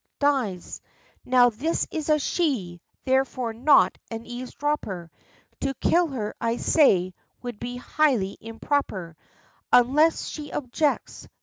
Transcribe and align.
dies!" 0.17 0.81
Now 1.23 1.51
this 1.51 1.87
is 1.91 2.09
a 2.09 2.17
she 2.17 2.81
therefore 3.03 3.53
not 3.53 3.99
an 4.09 4.25
eavesdropper; 4.25 5.11
To 5.59 5.73
kill 5.75 6.07
her, 6.07 6.33
I 6.41 6.57
say, 6.57 7.13
would 7.43 7.59
be 7.59 7.77
highly 7.77 8.35
improper 8.41 9.15
Unless 9.71 10.25
she 10.25 10.49
objects. 10.51 11.27